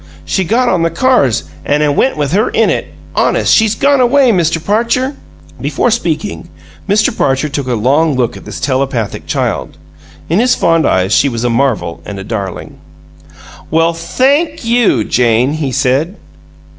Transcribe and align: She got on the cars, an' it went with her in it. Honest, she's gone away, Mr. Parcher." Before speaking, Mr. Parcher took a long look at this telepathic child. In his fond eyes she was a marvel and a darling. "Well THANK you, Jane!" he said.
She 0.25 0.43
got 0.45 0.67
on 0.67 0.81
the 0.81 0.89
cars, 0.89 1.43
an' 1.63 1.83
it 1.83 1.93
went 1.95 2.17
with 2.17 2.31
her 2.31 2.49
in 2.49 2.71
it. 2.71 2.87
Honest, 3.15 3.53
she's 3.53 3.75
gone 3.75 4.01
away, 4.01 4.31
Mr. 4.31 4.57
Parcher." 4.59 5.15
Before 5.61 5.91
speaking, 5.91 6.49
Mr. 6.89 7.15
Parcher 7.15 7.49
took 7.49 7.67
a 7.67 7.75
long 7.75 8.15
look 8.15 8.35
at 8.35 8.43
this 8.43 8.59
telepathic 8.59 9.27
child. 9.27 9.77
In 10.27 10.39
his 10.39 10.55
fond 10.55 10.87
eyes 10.87 11.13
she 11.13 11.29
was 11.29 11.43
a 11.43 11.51
marvel 11.51 12.01
and 12.03 12.17
a 12.17 12.23
darling. 12.23 12.77
"Well 13.69 13.93
THANK 13.93 14.65
you, 14.65 15.03
Jane!" 15.03 15.53
he 15.53 15.71
said. 15.71 16.17